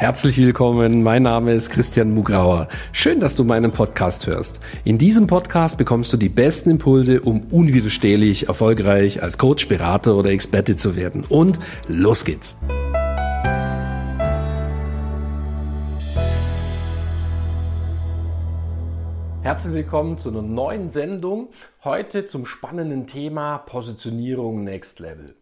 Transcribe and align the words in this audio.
Herzlich 0.00 0.38
willkommen, 0.38 1.02
mein 1.02 1.24
Name 1.24 1.52
ist 1.52 1.68
Christian 1.68 2.14
Mugrauer. 2.14 2.68
Schön, 2.90 3.20
dass 3.20 3.36
du 3.36 3.44
meinen 3.44 3.70
Podcast 3.70 4.26
hörst. 4.26 4.62
In 4.82 4.96
diesem 4.96 5.26
Podcast 5.26 5.76
bekommst 5.76 6.10
du 6.10 6.16
die 6.16 6.30
besten 6.30 6.70
Impulse, 6.70 7.20
um 7.20 7.42
unwiderstehlich 7.50 8.48
erfolgreich 8.48 9.22
als 9.22 9.36
Coach, 9.36 9.68
Berater 9.68 10.16
oder 10.16 10.30
Experte 10.30 10.74
zu 10.74 10.96
werden. 10.96 11.24
Und 11.28 11.60
los 11.86 12.24
geht's! 12.24 12.56
Herzlich 19.42 19.74
willkommen 19.74 20.16
zu 20.16 20.30
einer 20.30 20.40
neuen 20.40 20.88
Sendung. 20.88 21.50
Heute 21.84 22.24
zum 22.24 22.46
spannenden 22.46 23.06
Thema 23.06 23.58
Positionierung 23.58 24.64
Next 24.64 24.98
Level. 24.98 25.34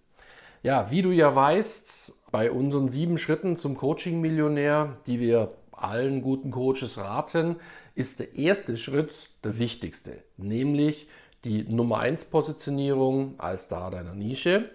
Ja, 0.64 0.90
wie 0.90 1.02
du 1.02 1.12
ja 1.12 1.32
weißt, 1.32 2.12
bei 2.30 2.50
unseren 2.50 2.88
sieben 2.88 3.18
Schritten 3.18 3.56
zum 3.56 3.76
Coaching-Millionär, 3.76 4.96
die 5.06 5.20
wir 5.20 5.52
allen 5.72 6.22
guten 6.22 6.50
Coaches 6.50 6.98
raten, 6.98 7.56
ist 7.94 8.20
der 8.20 8.34
erste 8.36 8.76
Schritt 8.76 9.30
der 9.44 9.58
wichtigste, 9.58 10.22
nämlich 10.36 11.08
die 11.44 11.64
Nummer 11.64 12.00
1 12.00 12.26
Positionierung 12.26 13.34
als 13.38 13.64
Star 13.64 13.90
deiner 13.90 14.14
Nische, 14.14 14.70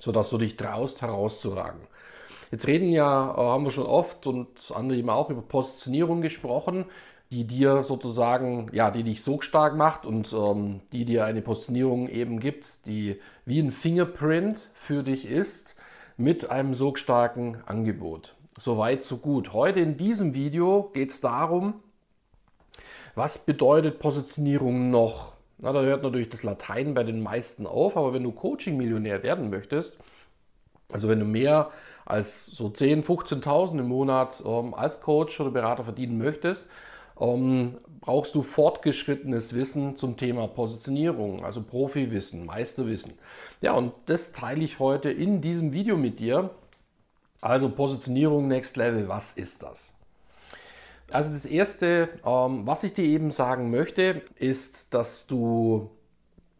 sodass 0.00 0.30
du 0.30 0.38
dich 0.38 0.56
traust 0.56 1.02
herauszuragen. 1.02 1.80
Jetzt 2.50 2.66
reden 2.66 2.90
ja, 2.90 3.32
äh, 3.32 3.36
haben 3.36 3.64
wir 3.64 3.70
schon 3.70 3.86
oft 3.86 4.26
und 4.26 4.48
andere 4.74 4.98
eben 4.98 5.10
auch 5.10 5.30
über 5.30 5.42
Positionierung 5.42 6.20
gesprochen, 6.20 6.84
die 7.30 7.44
dir 7.44 7.82
sozusagen, 7.82 8.68
ja, 8.72 8.90
die 8.90 9.02
dich 9.02 9.22
so 9.22 9.40
stark 9.40 9.74
macht 9.74 10.04
und 10.04 10.32
ähm, 10.34 10.80
die 10.92 11.06
dir 11.06 11.24
eine 11.24 11.40
Positionierung 11.40 12.08
eben 12.08 12.40
gibt, 12.40 12.86
die 12.86 13.18
wie 13.46 13.58
ein 13.58 13.72
Fingerprint 13.72 14.68
für 14.74 15.02
dich 15.02 15.24
ist 15.24 15.76
mit 16.16 16.50
einem 16.50 16.74
so 16.74 16.94
starken 16.94 17.62
Angebot. 17.66 18.34
Soweit, 18.58 19.02
so 19.02 19.16
gut. 19.16 19.52
Heute 19.52 19.80
in 19.80 19.96
diesem 19.96 20.34
Video 20.34 20.90
geht 20.92 21.10
es 21.10 21.20
darum, 21.20 21.74
was 23.14 23.44
bedeutet 23.44 23.98
Positionierung 23.98 24.90
noch? 24.90 25.32
Na, 25.58 25.72
da 25.72 25.82
hört 25.82 26.02
natürlich 26.02 26.28
das 26.28 26.42
Latein 26.42 26.94
bei 26.94 27.04
den 27.04 27.22
meisten 27.22 27.66
auf, 27.66 27.96
aber 27.96 28.12
wenn 28.12 28.24
du 28.24 28.32
Coaching-Millionär 28.32 29.22
werden 29.22 29.50
möchtest, 29.50 29.96
also 30.90 31.08
wenn 31.08 31.20
du 31.20 31.24
mehr 31.24 31.70
als 32.04 32.46
so 32.46 32.66
10.000, 32.66 33.04
15.000 33.42 33.78
im 33.78 33.88
Monat 33.88 34.42
ähm, 34.44 34.74
als 34.74 35.00
Coach 35.00 35.40
oder 35.40 35.50
Berater 35.50 35.84
verdienen 35.84 36.18
möchtest, 36.18 36.66
ähm, 37.20 37.76
brauchst 38.00 38.34
du 38.34 38.42
fortgeschrittenes 38.42 39.54
Wissen 39.54 39.96
zum 39.96 40.16
Thema 40.16 40.48
Positionierung, 40.48 41.44
also 41.44 41.62
Profiwissen, 41.62 42.44
Meisterwissen. 42.44 43.14
Ja, 43.60 43.72
und 43.72 43.92
das 44.06 44.32
teile 44.32 44.64
ich 44.64 44.78
heute 44.78 45.10
in 45.10 45.40
diesem 45.40 45.72
Video 45.72 45.96
mit 45.96 46.18
dir. 46.18 46.50
Also 47.40 47.68
Positionierung 47.68 48.48
Next 48.48 48.76
Level, 48.76 49.08
was 49.08 49.32
ist 49.32 49.62
das? 49.62 49.94
Also 51.10 51.30
das 51.30 51.44
Erste, 51.44 52.08
ähm, 52.24 52.66
was 52.66 52.84
ich 52.84 52.94
dir 52.94 53.04
eben 53.04 53.30
sagen 53.30 53.70
möchte, 53.70 54.22
ist, 54.36 54.94
dass 54.94 55.26
du 55.26 55.90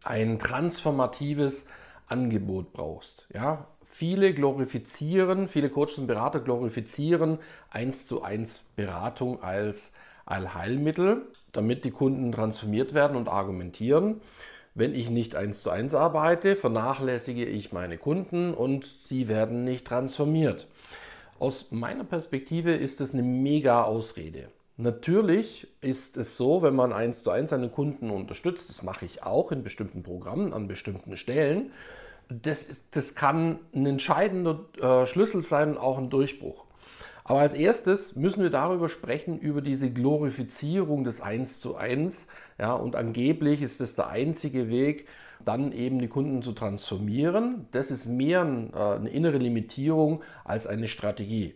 ein 0.04 0.38
transformatives 0.38 1.66
Angebot 2.06 2.72
brauchst. 2.72 3.26
Ja? 3.32 3.66
Viele 3.86 4.34
glorifizieren, 4.34 5.48
viele 5.48 5.70
Coaches 5.70 5.98
und 5.98 6.06
Berater 6.06 6.40
glorifizieren 6.40 7.38
1 7.70 8.06
zu 8.06 8.22
1 8.22 8.64
Beratung 8.76 9.42
als 9.42 9.92
Allheilmittel, 10.26 11.22
damit 11.52 11.84
die 11.84 11.90
Kunden 11.90 12.32
transformiert 12.32 12.94
werden 12.94 13.16
und 13.16 13.28
argumentieren. 13.28 14.20
Wenn 14.74 14.94
ich 14.94 15.10
nicht 15.10 15.36
eins 15.36 15.62
zu 15.62 15.70
eins 15.70 15.94
arbeite, 15.94 16.56
vernachlässige 16.56 17.44
ich 17.44 17.72
meine 17.72 17.98
Kunden 17.98 18.54
und 18.54 18.86
sie 18.86 19.28
werden 19.28 19.64
nicht 19.64 19.86
transformiert. 19.86 20.66
Aus 21.38 21.70
meiner 21.70 22.04
Perspektive 22.04 22.72
ist 22.72 23.00
es 23.00 23.12
eine 23.12 23.22
mega 23.22 23.82
Ausrede. 23.82 24.48
Natürlich 24.78 25.68
ist 25.82 26.16
es 26.16 26.36
so, 26.38 26.62
wenn 26.62 26.74
man 26.74 26.92
eins 26.92 27.22
zu 27.22 27.30
eins 27.30 27.50
seine 27.50 27.68
Kunden 27.68 28.10
unterstützt, 28.10 28.70
das 28.70 28.82
mache 28.82 29.04
ich 29.04 29.22
auch 29.22 29.52
in 29.52 29.62
bestimmten 29.62 30.02
Programmen 30.02 30.54
an 30.54 30.68
bestimmten 30.68 31.16
Stellen, 31.16 31.72
das, 32.28 32.62
ist, 32.62 32.96
das 32.96 33.14
kann 33.14 33.58
ein 33.74 33.84
entscheidender 33.84 34.60
äh, 34.80 35.06
Schlüssel 35.06 35.42
sein, 35.42 35.76
auch 35.76 35.98
ein 35.98 36.08
Durchbruch. 36.08 36.64
Aber 37.24 37.40
als 37.40 37.54
erstes 37.54 38.16
müssen 38.16 38.42
wir 38.42 38.50
darüber 38.50 38.88
sprechen, 38.88 39.38
über 39.38 39.60
diese 39.60 39.90
Glorifizierung 39.90 41.04
des 41.04 41.20
1 41.20 41.60
zu 41.60 41.76
1. 41.76 42.28
Ja, 42.58 42.74
und 42.74 42.96
angeblich 42.96 43.62
ist 43.62 43.80
es 43.80 43.94
der 43.94 44.08
einzige 44.08 44.68
Weg, 44.68 45.06
dann 45.44 45.72
eben 45.72 45.98
die 45.98 46.08
Kunden 46.08 46.42
zu 46.42 46.52
transformieren. 46.52 47.66
Das 47.72 47.90
ist 47.90 48.06
mehr 48.06 48.40
äh, 48.40 48.96
eine 48.96 49.10
innere 49.10 49.38
Limitierung 49.38 50.22
als 50.44 50.66
eine 50.66 50.88
Strategie. 50.88 51.54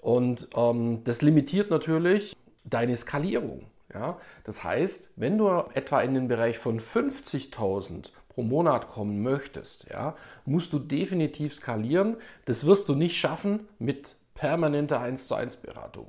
Und 0.00 0.48
ähm, 0.54 1.02
das 1.04 1.22
limitiert 1.22 1.70
natürlich 1.70 2.36
deine 2.64 2.96
Skalierung. 2.96 3.66
Ja? 3.92 4.18
Das 4.44 4.62
heißt, 4.62 5.12
wenn 5.16 5.38
du 5.38 5.48
etwa 5.74 6.00
in 6.00 6.14
den 6.14 6.28
Bereich 6.28 6.58
von 6.58 6.80
50.000 6.80 8.10
pro 8.28 8.42
Monat 8.42 8.88
kommen 8.88 9.22
möchtest, 9.22 9.86
ja, 9.90 10.14
musst 10.44 10.72
du 10.72 10.78
definitiv 10.78 11.54
skalieren. 11.54 12.16
Das 12.44 12.66
wirst 12.66 12.88
du 12.88 12.94
nicht 12.94 13.16
schaffen 13.16 13.66
mit 13.78 14.16
permanente 14.36 15.00
1 15.00 15.26
zu 15.26 15.34
1 15.34 15.56
Beratung. 15.56 16.06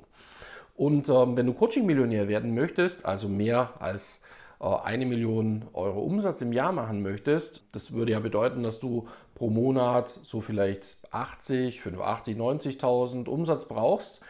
Und 0.76 1.08
ähm, 1.08 1.36
wenn 1.36 1.46
du 1.46 1.54
Coaching-Millionär 1.54 2.28
werden 2.28 2.54
möchtest, 2.54 3.04
also 3.04 3.28
mehr 3.28 3.72
als 3.80 4.20
äh, 4.60 4.64
eine 4.64 5.06
Million 5.06 5.64
Euro 5.72 6.00
Umsatz 6.00 6.40
im 6.40 6.52
Jahr 6.52 6.70
machen 6.70 7.02
möchtest, 7.02 7.64
das 7.72 7.92
würde 7.92 8.12
ja 8.12 8.20
bedeuten, 8.20 8.62
dass 8.62 8.78
du 8.78 9.08
pro 9.34 9.50
Monat 9.50 10.08
so 10.08 10.40
vielleicht 10.40 10.96
80, 11.10 11.80
85, 11.80 12.36
90.000 12.36 13.28
Umsatz 13.28 13.66
brauchst. 13.66 14.20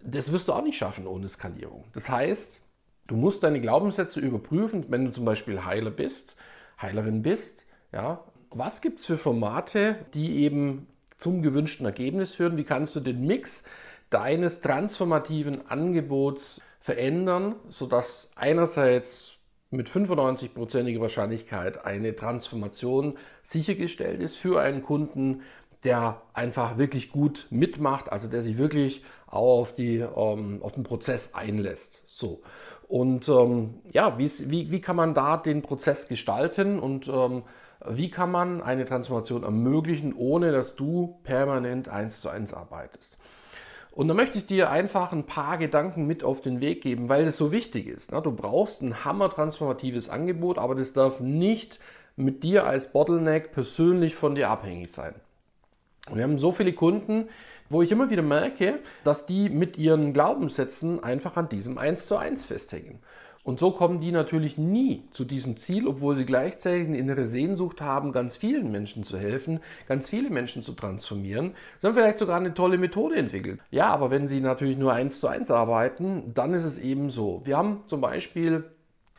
Das 0.00 0.32
wirst 0.32 0.48
du 0.48 0.52
auch 0.52 0.62
nicht 0.62 0.78
schaffen 0.78 1.06
ohne 1.06 1.28
Skalierung. 1.28 1.84
Das 1.92 2.08
heißt, 2.08 2.62
du 3.06 3.16
musst 3.16 3.42
deine 3.42 3.60
Glaubenssätze 3.60 4.20
überprüfen, 4.20 4.86
wenn 4.88 5.04
du 5.04 5.12
zum 5.12 5.24
Beispiel 5.24 5.64
Heiler 5.64 5.90
bist, 5.90 6.36
Heilerin 6.80 7.22
bist. 7.22 7.66
Ja, 7.92 8.24
was 8.50 8.80
gibt 8.80 9.00
es 9.00 9.06
für 9.06 9.18
Formate, 9.18 9.96
die 10.14 10.42
eben 10.42 10.86
zum 11.16 11.42
gewünschten 11.42 11.86
Ergebnis 11.86 12.32
führen? 12.32 12.56
Wie 12.56 12.64
kannst 12.64 12.96
du 12.96 13.00
den 13.00 13.26
Mix 13.26 13.64
deines 14.10 14.60
transformativen 14.60 15.66
Angebots 15.68 16.60
verändern, 16.80 17.56
sodass 17.68 18.30
einerseits 18.36 19.32
mit 19.70 19.88
95%iger 19.88 21.00
Wahrscheinlichkeit 21.00 21.84
eine 21.84 22.14
Transformation 22.14 23.18
sichergestellt 23.42 24.22
ist 24.22 24.36
für 24.36 24.60
einen 24.60 24.82
Kunden, 24.82 25.42
der 25.82 26.22
einfach 26.32 26.78
wirklich 26.78 27.10
gut 27.10 27.46
mitmacht, 27.50 28.10
also 28.10 28.28
der 28.28 28.40
sich 28.40 28.56
wirklich 28.56 29.02
auch 29.26 29.60
auf, 29.60 29.74
die, 29.74 29.96
ähm, 29.98 30.62
auf 30.62 30.72
den 30.72 30.84
Prozess 30.84 31.34
einlässt. 31.34 32.02
So. 32.06 32.42
Und 32.88 33.28
ähm, 33.28 33.80
ja, 33.92 34.18
wie, 34.18 34.70
wie 34.70 34.80
kann 34.80 34.96
man 34.96 35.14
da 35.14 35.36
den 35.36 35.62
Prozess 35.62 36.08
gestalten 36.08 36.78
und 36.78 37.08
ähm, 37.08 37.42
wie 37.88 38.10
kann 38.10 38.30
man 38.30 38.62
eine 38.62 38.84
Transformation 38.84 39.42
ermöglichen, 39.42 40.14
ohne 40.14 40.52
dass 40.52 40.76
du 40.76 41.18
permanent 41.22 41.88
eins 41.88 42.20
zu 42.20 42.28
eins 42.28 42.54
arbeitest? 42.54 43.16
Und 43.92 44.08
da 44.08 44.14
möchte 44.14 44.38
ich 44.38 44.46
dir 44.46 44.70
einfach 44.70 45.12
ein 45.12 45.24
paar 45.24 45.56
Gedanken 45.56 46.06
mit 46.06 46.24
auf 46.24 46.40
den 46.40 46.60
Weg 46.60 46.82
geben, 46.82 47.08
weil 47.08 47.24
das 47.24 47.36
so 47.36 47.52
wichtig 47.52 47.86
ist. 47.86 48.10
Ne? 48.10 48.20
Du 48.20 48.32
brauchst 48.32 48.82
ein 48.82 49.04
hammer-transformatives 49.04 50.08
Angebot, 50.08 50.58
aber 50.58 50.74
das 50.74 50.92
darf 50.92 51.20
nicht 51.20 51.78
mit 52.16 52.42
dir 52.42 52.66
als 52.66 52.90
Bottleneck 52.90 53.52
persönlich 53.52 54.16
von 54.16 54.34
dir 54.34 54.50
abhängig 54.50 54.90
sein. 54.90 55.14
Wir 56.12 56.24
haben 56.24 56.38
so 56.38 56.50
viele 56.50 56.72
Kunden, 56.72 57.28
wo 57.70 57.82
ich 57.82 57.92
immer 57.92 58.10
wieder 58.10 58.22
merke, 58.22 58.80
dass 59.04 59.26
die 59.26 59.48
mit 59.48 59.78
ihren 59.78 60.12
Glaubenssätzen 60.12 61.02
einfach 61.02 61.36
an 61.36 61.48
diesem 61.48 61.78
1 61.78 62.06
zu 62.06 62.16
1 62.16 62.44
festhängen. 62.44 62.98
Und 63.44 63.60
so 63.60 63.72
kommen 63.72 64.00
die 64.00 64.10
natürlich 64.10 64.56
nie 64.56 65.04
zu 65.12 65.26
diesem 65.26 65.58
Ziel, 65.58 65.86
obwohl 65.86 66.16
sie 66.16 66.24
gleichzeitig 66.24 66.88
eine 66.88 66.96
innere 66.96 67.26
Sehnsucht 67.26 67.82
haben, 67.82 68.10
ganz 68.12 68.38
vielen 68.38 68.72
Menschen 68.72 69.04
zu 69.04 69.18
helfen, 69.18 69.60
ganz 69.86 70.08
viele 70.08 70.30
Menschen 70.30 70.62
zu 70.62 70.72
transformieren. 70.72 71.54
Sie 71.78 71.86
haben 71.86 71.94
vielleicht 71.94 72.18
sogar 72.18 72.38
eine 72.38 72.54
tolle 72.54 72.78
Methode 72.78 73.16
entwickelt. 73.16 73.60
Ja, 73.70 73.88
aber 73.88 74.10
wenn 74.10 74.26
sie 74.28 74.40
natürlich 74.40 74.78
nur 74.78 74.94
eins 74.94 75.20
zu 75.20 75.28
eins 75.28 75.50
arbeiten, 75.50 76.32
dann 76.32 76.54
ist 76.54 76.64
es 76.64 76.78
eben 76.78 77.10
so. 77.10 77.42
Wir 77.44 77.58
haben 77.58 77.82
zum 77.86 78.00
Beispiel 78.00 78.64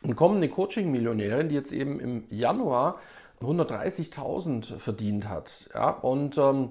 eine 0.04 0.16
kommende 0.16 0.50
Coaching-Millionärin, 0.50 1.50
die 1.50 1.56
jetzt 1.56 1.72
eben 1.72 2.00
im 2.00 2.24
Januar 2.30 3.00
130.000 3.42 4.80
verdient 4.80 5.30
hat. 5.30 5.70
Ja, 5.74 5.92
und 5.92 6.36
ähm, 6.40 6.70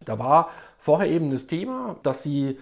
da 0.00 0.18
war 0.18 0.50
vorher 0.78 1.08
eben 1.08 1.30
das 1.30 1.46
Thema, 1.46 1.96
dass 2.02 2.24
sie 2.24 2.58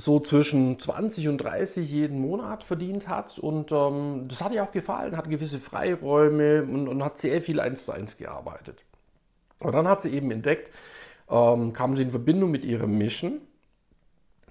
so 0.00 0.18
zwischen 0.18 0.78
20 0.78 1.28
und 1.28 1.38
30 1.38 1.90
jeden 1.90 2.20
Monat 2.20 2.64
verdient 2.64 3.06
hat. 3.06 3.38
Und 3.38 3.70
ähm, 3.70 4.26
das 4.28 4.40
hat 4.40 4.52
ihr 4.52 4.64
auch 4.64 4.72
gefallen, 4.72 5.16
hat 5.16 5.28
gewisse 5.28 5.60
Freiräume 5.60 6.62
und, 6.62 6.88
und 6.88 7.04
hat 7.04 7.18
sehr 7.18 7.42
viel 7.42 7.60
eins 7.60 7.84
zu 7.84 7.92
eins 7.92 8.16
gearbeitet. 8.16 8.82
Und 9.58 9.72
dann 9.72 9.86
hat 9.86 10.00
sie 10.00 10.10
eben 10.10 10.30
entdeckt, 10.30 10.72
ähm, 11.28 11.72
kam 11.72 11.96
sie 11.96 12.02
in 12.02 12.10
Verbindung 12.10 12.50
mit 12.50 12.64
ihrer 12.64 12.86
Mission 12.86 13.40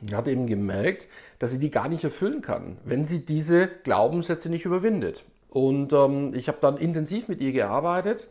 und 0.01 0.13
hat 0.13 0.27
eben 0.27 0.45
gemerkt, 0.45 1.07
dass 1.39 1.51
sie 1.51 1.59
die 1.59 1.71
gar 1.71 1.89
nicht 1.89 2.03
erfüllen 2.03 2.41
kann, 2.41 2.77
wenn 2.85 3.05
sie 3.05 3.25
diese 3.25 3.67
Glaubenssätze 3.67 4.49
nicht 4.49 4.65
überwindet. 4.65 5.23
Und 5.49 5.93
ähm, 5.93 6.33
ich 6.35 6.47
habe 6.47 6.59
dann 6.61 6.77
intensiv 6.77 7.27
mit 7.27 7.41
ihr 7.41 7.53
gearbeitet 7.53 8.27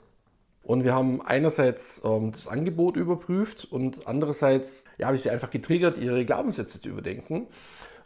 Und 0.69 0.85
wir 0.85 0.93
haben 0.93 1.23
einerseits 1.23 2.03
ähm, 2.05 2.31
das 2.31 2.47
Angebot 2.47 2.99
überprüft 2.99 3.65
und 3.65 4.07
andererseits 4.07 4.85
ja, 4.99 5.07
habe 5.07 5.17
ich 5.17 5.23
sie 5.23 5.31
einfach 5.31 5.49
getriggert, 5.49 5.97
ihre 5.97 6.27
Glaubenssätze 6.27 6.79
zu 6.79 6.91
überdenken. 6.91 7.47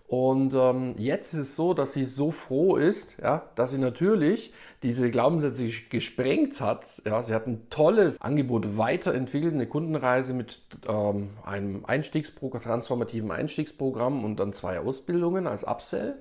Und 0.06 0.55
ähm, 0.55 0.94
jetzt 0.97 1.35
ist 1.35 1.41
es 1.41 1.56
so, 1.56 1.75
dass 1.75 1.93
sie 1.93 2.05
so 2.05 2.31
froh 2.31 2.76
ist, 2.76 3.17
ja, 3.20 3.43
dass 3.56 3.73
sie 3.73 3.79
natürlich 3.79 4.53
diese 4.85 5.11
Glaubenssätze 5.11 5.70
gesprengt 5.91 6.61
hat. 6.61 7.03
Ja, 7.05 7.20
sie 7.25 7.35
hat 7.35 7.49
ein 7.49 7.69
tolles 7.69 8.20
Angebot 8.20 8.79
weiterentwickelt, 8.79 9.55
eine 9.55 9.67
Kundenreise 9.67 10.32
mit 10.32 10.61
ähm, 10.87 11.31
einem 11.44 11.85
Einstiegsprogramm, 11.85 12.62
transformativen 12.62 13.32
Einstiegsprogramm 13.32 14.25
und 14.25 14.37
dann 14.37 14.53
zwei 14.53 14.79
Ausbildungen 14.79 15.49
als 15.49 15.65
Upsell. 15.65 16.15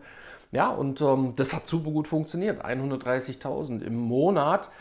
Ja, 0.52 0.72
und 0.72 1.02
ähm, 1.02 1.34
das 1.36 1.54
hat 1.54 1.68
super 1.68 1.92
gut 1.92 2.08
funktioniert. 2.08 2.66
130.000 2.66 3.84
im 3.84 3.96
Monat. 3.96 4.72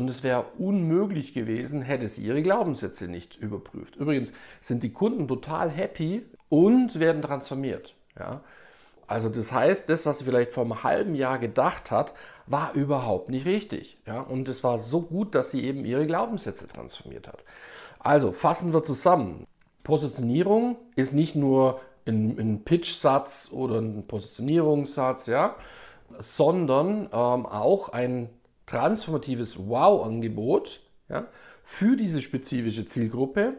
Und 0.00 0.08
es 0.08 0.22
wäre 0.22 0.46
unmöglich 0.56 1.34
gewesen, 1.34 1.82
hätte 1.82 2.08
sie 2.08 2.24
ihre 2.24 2.42
Glaubenssätze 2.42 3.06
nicht 3.06 3.36
überprüft. 3.36 3.96
Übrigens 3.96 4.32
sind 4.62 4.82
die 4.82 4.94
Kunden 4.94 5.28
total 5.28 5.68
happy 5.68 6.24
und 6.48 6.98
werden 6.98 7.20
transformiert. 7.20 7.94
Ja? 8.18 8.40
Also 9.06 9.28
das 9.28 9.52
heißt, 9.52 9.90
das, 9.90 10.06
was 10.06 10.20
sie 10.20 10.24
vielleicht 10.24 10.52
vor 10.52 10.64
einem 10.64 10.82
halben 10.82 11.14
Jahr 11.14 11.38
gedacht 11.38 11.90
hat, 11.90 12.14
war 12.46 12.72
überhaupt 12.72 13.28
nicht 13.28 13.44
richtig. 13.44 13.98
Ja? 14.06 14.22
Und 14.22 14.48
es 14.48 14.64
war 14.64 14.78
so 14.78 15.02
gut, 15.02 15.34
dass 15.34 15.50
sie 15.50 15.64
eben 15.64 15.84
ihre 15.84 16.06
Glaubenssätze 16.06 16.66
transformiert 16.66 17.28
hat. 17.28 17.44
Also 17.98 18.32
fassen 18.32 18.72
wir 18.72 18.82
zusammen. 18.82 19.46
Positionierung 19.84 20.76
ist 20.96 21.12
nicht 21.12 21.36
nur 21.36 21.78
ein, 22.08 22.38
ein 22.38 22.64
Pitch-Satz 22.64 23.50
oder 23.52 23.82
ein 23.82 24.06
Positionierungssatz, 24.06 25.26
ja, 25.26 25.56
sondern 26.18 27.10
ähm, 27.12 27.44
auch 27.44 27.90
ein 27.90 28.30
transformatives 28.70 29.56
Wow-Angebot 29.58 30.80
ja, 31.08 31.26
für 31.64 31.96
diese 31.96 32.22
spezifische 32.22 32.86
Zielgruppe, 32.86 33.54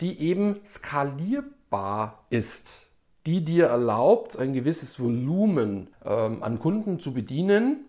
die 0.00 0.20
eben 0.20 0.60
skalierbar 0.64 2.24
ist 2.30 2.86
die 3.26 3.44
dir 3.44 3.66
erlaubt, 3.66 4.38
ein 4.38 4.52
gewisses 4.52 5.00
Volumen 5.00 5.88
ähm, 6.04 6.42
an 6.42 6.60
Kunden 6.60 7.00
zu 7.00 7.12
bedienen, 7.12 7.84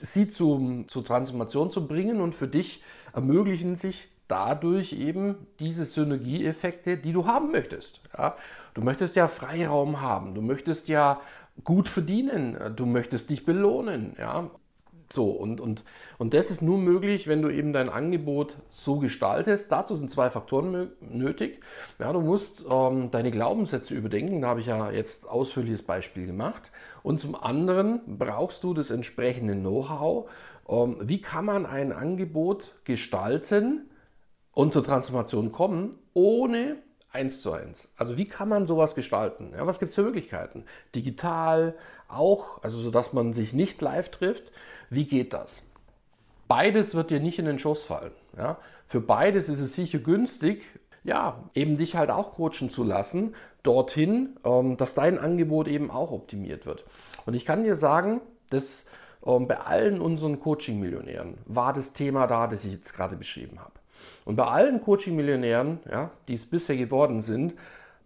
sie 0.00 0.28
zum, 0.28 0.88
zur 0.88 1.04
Transformation 1.04 1.70
zu 1.70 1.86
bringen 1.86 2.20
und 2.20 2.34
für 2.34 2.48
dich 2.48 2.82
ermöglichen 3.14 3.76
sich 3.76 4.08
dadurch 4.28 4.92
eben 4.92 5.46
diese 5.58 5.84
Synergieeffekte, 5.84 6.98
die 6.98 7.12
du 7.12 7.26
haben 7.26 7.50
möchtest. 7.50 8.00
Ja? 8.16 8.36
Du 8.74 8.82
möchtest 8.82 9.16
ja 9.16 9.26
Freiraum 9.26 10.00
haben, 10.00 10.34
du 10.34 10.42
möchtest 10.42 10.88
ja 10.88 11.20
gut 11.62 11.88
verdienen, 11.88 12.56
du 12.76 12.84
möchtest 12.84 13.30
dich 13.30 13.46
belohnen. 13.46 14.16
Ja? 14.18 14.50
So, 15.12 15.30
und, 15.30 15.60
und, 15.60 15.84
und 16.18 16.34
das 16.34 16.50
ist 16.50 16.62
nur 16.62 16.78
möglich, 16.78 17.28
wenn 17.28 17.42
du 17.42 17.50
eben 17.50 17.72
dein 17.72 17.88
Angebot 17.88 18.56
so 18.70 18.98
gestaltest. 18.98 19.70
Dazu 19.70 19.94
sind 19.94 20.10
zwei 20.10 20.30
Faktoren 20.30 20.90
nötig. 21.00 21.60
Ja, 21.98 22.12
du 22.12 22.20
musst 22.20 22.66
ähm, 22.70 23.10
deine 23.10 23.30
Glaubenssätze 23.30 23.94
überdenken, 23.94 24.40
da 24.40 24.48
habe 24.48 24.60
ich 24.60 24.66
ja 24.66 24.90
jetzt 24.90 25.28
ausführliches 25.28 25.82
Beispiel 25.82 26.26
gemacht. 26.26 26.72
Und 27.02 27.20
zum 27.20 27.34
anderen 27.34 28.00
brauchst 28.18 28.64
du 28.64 28.74
das 28.74 28.90
entsprechende 28.90 29.54
Know-how. 29.54 30.30
Ähm, 30.68 30.96
wie 31.02 31.20
kann 31.20 31.44
man 31.44 31.66
ein 31.66 31.92
Angebot 31.92 32.74
gestalten 32.84 33.90
und 34.52 34.72
zur 34.72 34.84
Transformation 34.84 35.52
kommen, 35.52 35.98
ohne 36.14 36.76
eins 37.14 37.40
zu 37.40 37.52
eins. 37.52 37.88
Also 37.96 38.16
wie 38.16 38.26
kann 38.26 38.48
man 38.48 38.66
sowas 38.66 38.94
gestalten? 38.94 39.52
Ja, 39.56 39.66
was 39.66 39.78
gibt 39.78 39.90
es 39.90 39.94
für 39.94 40.02
Möglichkeiten? 40.02 40.64
Digital 40.94 41.74
auch, 42.08 42.62
also 42.62 42.78
so 42.78 42.90
dass 42.90 43.12
man 43.12 43.32
sich 43.32 43.52
nicht 43.52 43.80
live 43.80 44.10
trifft. 44.10 44.50
Wie 44.90 45.04
geht 45.04 45.32
das? 45.32 45.62
Beides 46.48 46.94
wird 46.94 47.10
dir 47.10 47.20
nicht 47.20 47.38
in 47.38 47.46
den 47.46 47.58
Schoß 47.58 47.84
fallen. 47.84 48.12
Ja? 48.36 48.58
Für 48.88 49.00
beides 49.00 49.48
ist 49.48 49.60
es 49.60 49.74
sicher 49.74 49.98
günstig, 49.98 50.62
ja, 51.04 51.44
eben 51.54 51.76
dich 51.76 51.96
halt 51.96 52.10
auch 52.10 52.34
coachen 52.34 52.70
zu 52.70 52.82
lassen, 52.82 53.34
dorthin, 53.62 54.36
ähm, 54.44 54.76
dass 54.76 54.94
dein 54.94 55.18
Angebot 55.18 55.68
eben 55.68 55.90
auch 55.90 56.12
optimiert 56.12 56.66
wird. 56.66 56.84
Und 57.26 57.34
ich 57.34 57.44
kann 57.44 57.64
dir 57.64 57.74
sagen, 57.74 58.20
dass 58.50 58.86
ähm, 59.24 59.46
bei 59.46 59.58
allen 59.58 60.00
unseren 60.00 60.40
Coaching-Millionären 60.40 61.38
war 61.46 61.72
das 61.72 61.92
Thema 61.92 62.26
da, 62.26 62.46
das 62.46 62.64
ich 62.64 62.72
jetzt 62.72 62.94
gerade 62.94 63.16
beschrieben 63.16 63.60
habe. 63.60 63.72
Und 64.24 64.36
bei 64.36 64.46
allen 64.46 64.82
Coaching-Millionären, 64.82 65.80
ja, 65.90 66.10
die 66.28 66.34
es 66.34 66.46
bisher 66.46 66.76
geworden 66.76 67.22
sind, 67.22 67.54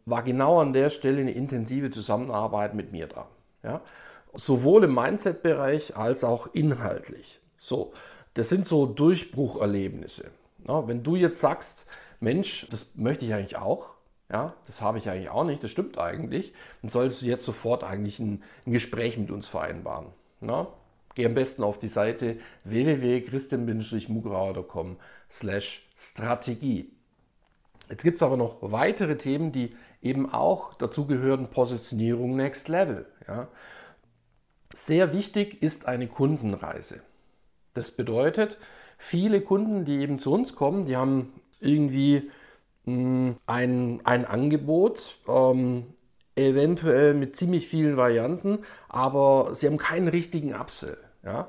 war 0.07 0.23
genau 0.23 0.61
an 0.61 0.73
der 0.73 0.91
Stelle 0.91 1.21
eine 1.21 1.33
intensive 1.33 1.91
Zusammenarbeit 1.91 2.75
mit 2.75 2.93
mir 2.93 3.07
da. 3.07 3.27
Ja. 3.63 3.81
Sowohl 4.35 4.85
im 4.85 4.95
Mindset-Bereich 4.95 5.97
als 5.97 6.25
auch 6.25 6.49
inhaltlich. 6.53 7.41
So, 7.59 7.93
das 8.35 8.49
sind 8.49 8.67
so 8.67 8.87
Durchbrucherlebnisse. 8.87 10.31
Ja, 10.67 10.87
wenn 10.87 11.03
du 11.03 11.17
jetzt 11.17 11.41
sagst, 11.41 11.87
Mensch, 12.21 12.67
das 12.71 12.95
möchte 12.97 13.25
ich 13.25 13.35
eigentlich 13.35 13.57
auch, 13.57 13.91
ja, 14.31 14.55
das 14.67 14.81
habe 14.81 14.99
ich 14.99 15.09
eigentlich 15.09 15.31
auch 15.31 15.45
nicht, 15.45 15.63
das 15.63 15.71
stimmt 15.71 15.99
eigentlich, 15.99 16.53
dann 16.83 16.91
solltest 16.91 17.23
du 17.23 17.27
jetzt 17.27 17.45
sofort 17.45 17.85
eigentlich 17.85 18.19
ein, 18.19 18.43
ein 18.67 18.73
Gespräch 18.73 19.17
mit 19.17 19.31
uns 19.31 19.49
vereinbaren. 19.49 20.07
Ja? 20.41 20.69
Geh 21.15 21.27
am 21.27 21.35
besten 21.35 21.63
auf 21.63 21.79
die 21.79 21.89
Seite 21.89 22.39
www.christian-mugrauer.com 22.65 24.97
slash 25.31 25.87
Strategie. 25.97 26.91
Jetzt 27.89 28.05
gibt 28.05 28.17
es 28.17 28.23
aber 28.23 28.37
noch 28.37 28.59
weitere 28.61 29.17
Themen, 29.17 29.53
die 29.53 29.75
eben 30.03 30.33
auch 30.33 30.75
dazu 30.75 31.07
gehören, 31.07 31.49
Positionierung 31.49 32.37
Next 32.37 32.69
Level. 32.69 33.07
Ja. 33.27 33.49
Sehr 34.75 35.13
wichtig 35.13 35.63
ist 35.63 35.87
eine 35.87 36.07
Kundenreise. 36.07 37.01
Das 37.75 37.91
bedeutet, 37.91 38.59
viele 38.99 39.41
Kunden, 39.41 39.85
die 39.85 39.99
eben 39.99 40.19
zu 40.19 40.33
uns 40.33 40.55
kommen, 40.55 40.87
die 40.87 40.97
haben 40.97 41.33
irgendwie 41.61 42.31
hm, 42.85 43.37
ein, 43.47 44.01
ein 44.05 44.25
Angebot, 44.25 45.19
ähm, 45.27 45.87
eventuell 46.39 47.15
mit 47.15 47.37
ziemlich 47.37 47.67
vielen 47.69 47.97
Varianten, 47.97 48.61
aber 48.89 49.51
sie 49.55 49.67
haben 49.67 49.79
keinen 49.79 50.09
richtigen 50.09 50.55
Upsell. 50.55 50.99
Ja? 51.25 51.49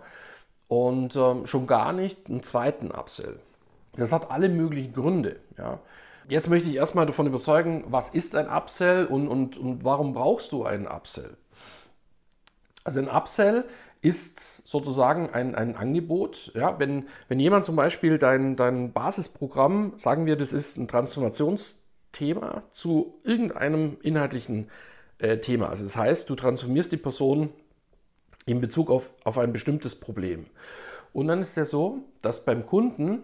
Und 0.68 1.16
ähm, 1.16 1.46
schon 1.48 1.68
gar 1.68 1.94
nicht 1.94 2.28
einen 2.30 2.44
zweiten 2.44 2.92
Upsell. 2.92 3.40
Das 3.96 4.12
hat 4.12 4.32
alle 4.32 4.50
möglichen 4.50 4.94
Gründe. 4.94 5.40
Ja. 5.58 5.80
Jetzt 6.28 6.50
möchte 6.50 6.70
ich 6.70 6.76
erstmal 6.76 7.08
davon 7.08 7.26
überzeugen, 7.26 7.86
was 7.88 8.10
ist 8.10 8.36
ein 8.36 8.48
Upsell 8.48 9.06
und, 9.06 9.28
und, 9.28 9.58
und 9.58 9.84
warum 9.84 10.14
brauchst 10.14 10.52
du 10.52 10.64
einen 10.64 10.88
Upsell? 10.88 11.38
Also 12.84 13.00
ein 13.00 13.10
Upsell 13.10 13.66
ist 14.02 14.68
sozusagen 14.68 15.32
ein, 15.32 15.56
ein 15.56 15.76
Angebot. 15.76 16.52
Ja, 16.56 16.80
wenn, 16.80 17.08
wenn 17.28 17.40
jemand 17.40 17.66
zum 17.66 17.76
Beispiel 17.76 18.18
dein, 18.18 18.56
dein 18.56 18.94
Basisprogramm, 18.94 19.94
sagen 19.98 20.26
wir, 20.26 20.38
das 20.38 20.54
ist 20.54 20.78
ein 20.78 20.88
Transformationsthema 22.12 22.64
zu 22.72 23.20
irgendeinem 23.24 23.98
inhaltlichen 24.02 24.70
äh, 25.20 25.38
Thema. 25.38 25.70
Also 25.70 25.84
das 25.84 25.96
heißt, 25.96 26.30
du 26.30 26.36
transformierst 26.36 26.92
die 26.92 26.98
Person 26.98 27.50
in 28.46 28.62
Bezug 28.62 28.90
auf, 28.90 29.10
auf 29.24 29.38
ein 29.38 29.54
bestimmtes 29.54 29.96
Problem. 29.96 30.46
Und 31.14 31.28
dann 31.28 31.42
ist 31.42 31.50
es 31.50 31.56
ja 31.56 31.66
so, 31.66 32.00
dass 32.22 32.46
beim 32.46 32.66
Kunden 32.66 33.24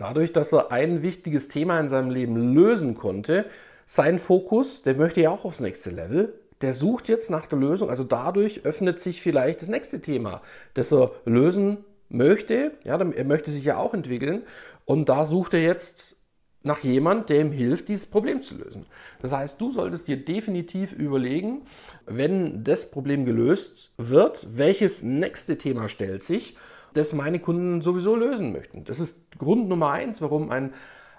Dadurch, 0.00 0.32
dass 0.32 0.50
er 0.52 0.72
ein 0.72 1.02
wichtiges 1.02 1.48
Thema 1.48 1.78
in 1.78 1.88
seinem 1.88 2.08
Leben 2.08 2.54
lösen 2.54 2.94
konnte, 2.94 3.44
sein 3.84 4.18
Fokus, 4.18 4.82
der 4.82 4.94
möchte 4.94 5.20
ja 5.20 5.28
auch 5.28 5.44
aufs 5.44 5.60
nächste 5.60 5.90
Level, 5.90 6.32
der 6.62 6.72
sucht 6.72 7.06
jetzt 7.06 7.28
nach 7.28 7.44
der 7.44 7.58
Lösung. 7.58 7.90
Also 7.90 8.04
dadurch 8.04 8.64
öffnet 8.64 8.98
sich 8.98 9.20
vielleicht 9.20 9.60
das 9.60 9.68
nächste 9.68 10.00
Thema, 10.00 10.40
das 10.72 10.90
er 10.90 11.10
lösen 11.26 11.84
möchte. 12.08 12.72
Ja, 12.82 12.98
er 12.98 13.24
möchte 13.24 13.50
sich 13.50 13.62
ja 13.62 13.76
auch 13.76 13.92
entwickeln. 13.92 14.44
Und 14.86 15.10
da 15.10 15.26
sucht 15.26 15.52
er 15.52 15.60
jetzt 15.60 16.16
nach 16.62 16.80
jemand, 16.84 17.30
der 17.30 17.40
ihm 17.40 17.52
hilft, 17.52 17.88
dieses 17.88 18.06
Problem 18.06 18.42
zu 18.42 18.54
lösen. 18.54 18.86
Das 19.20 19.32
heißt, 19.32 19.60
du 19.60 19.70
solltest 19.70 20.08
dir 20.08 20.22
definitiv 20.22 20.92
überlegen, 20.92 21.62
wenn 22.06 22.64
das 22.64 22.90
Problem 22.90 23.24
gelöst 23.24 23.92
wird, 23.96 24.46
welches 24.52 25.02
nächste 25.02 25.56
Thema 25.56 25.88
stellt 25.88 26.24
sich 26.24 26.56
das 26.94 27.12
meine 27.12 27.38
Kunden 27.38 27.82
sowieso 27.82 28.16
lösen 28.16 28.52
möchten. 28.52 28.84
Das 28.84 29.00
ist 29.00 29.38
Grund 29.38 29.68
Nummer 29.68 29.90
eins, 29.90 30.20
warum 30.20 30.50
ein 30.50 30.74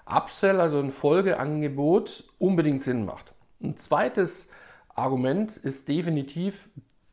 Upsell, 0.06 0.60
also 0.60 0.78
ein 0.78 0.90
Folgeangebot, 0.90 2.24
unbedingt 2.38 2.82
Sinn 2.82 3.04
macht. 3.04 3.32
Ein 3.62 3.76
zweites 3.76 4.48
Argument 4.94 5.56
ist 5.56 5.88
definitiv, 5.88 6.68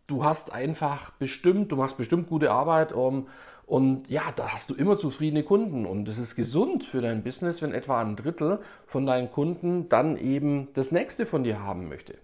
du 0.07 0.23
hast 0.23 0.51
einfach 0.51 1.11
bestimmt, 1.11 1.71
du 1.71 1.75
machst 1.75 1.97
bestimmt 1.97 2.27
gute 2.27 2.51
Arbeit 2.51 2.91
um, 2.91 3.27
und 3.69 4.09
ja, 4.09 4.23
da 4.35 4.49
hast 4.51 4.71
du 4.71 4.73
immer 4.73 4.97
zufriedene 4.97 5.43
Kunden 5.43 5.85
und 5.85 6.07
es 6.07 6.17
ist 6.17 6.35
gesund 6.35 6.83
für 6.83 7.01
dein 7.01 7.21
Business, 7.21 7.61
wenn 7.61 7.71
etwa 7.71 8.01
ein 8.01 8.15
Drittel 8.15 8.57
von 8.87 9.05
deinen 9.05 9.31
Kunden 9.31 9.87
dann 9.89 10.17
eben 10.17 10.69
das 10.73 10.91
nächste 10.91 11.27
von 11.27 11.43
dir 11.43 11.61
haben 11.61 11.87
möchte. 11.87 12.15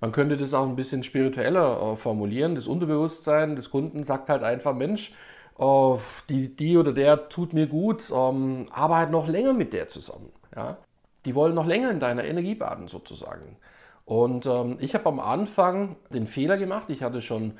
Man 0.00 0.10
könnte 0.10 0.36
das 0.36 0.52
auch 0.52 0.66
ein 0.66 0.74
bisschen 0.74 1.04
spiritueller 1.04 1.92
äh, 1.92 1.96
formulieren. 1.96 2.56
Das 2.56 2.66
Unterbewusstsein 2.66 3.54
des 3.54 3.70
Kunden 3.70 4.02
sagt 4.02 4.28
halt 4.28 4.42
einfach, 4.42 4.74
Mensch, 4.74 5.12
oh, 5.58 6.00
die, 6.28 6.56
die 6.56 6.76
oder 6.76 6.92
der 6.92 7.28
tut 7.28 7.52
mir 7.52 7.68
gut, 7.68 8.10
ähm, 8.12 8.66
arbeite 8.72 9.12
noch 9.12 9.28
länger 9.28 9.52
mit 9.52 9.72
der 9.72 9.88
zusammen. 9.88 10.32
Ja? 10.56 10.78
Die 11.24 11.36
wollen 11.36 11.54
noch 11.54 11.66
länger 11.66 11.92
in 11.92 12.00
deiner 12.00 12.24
Energie 12.24 12.56
baden 12.56 12.88
sozusagen. 12.88 13.58
Und 14.06 14.44
ähm, 14.46 14.78
ich 14.80 14.94
habe 14.94 15.06
am 15.06 15.20
Anfang 15.20 15.94
den 16.10 16.26
Fehler 16.26 16.56
gemacht, 16.56 16.90
ich 16.90 17.02
hatte 17.04 17.22
schon 17.22 17.52